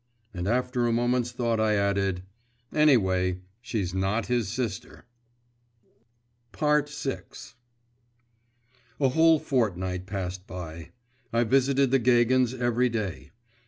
and 0.33 0.47
after 0.47 0.87
a 0.87 0.91
moment's 0.91 1.29
thought 1.31 1.59
I 1.59 1.75
added; 1.75 2.23
'anyway, 2.73 3.41
she's 3.61 3.93
not 3.93 4.25
his 4.25 4.47
sister.' 4.47 5.05
VI 6.59 6.83
A 8.99 9.09
whole 9.09 9.37
fortnight 9.37 10.07
passed 10.07 10.47
by. 10.47 10.89
I 11.31 11.43
visited 11.43 11.91
the 11.91 11.99
Gagins 11.99 12.59
every 12.59 12.89
day. 12.89 13.29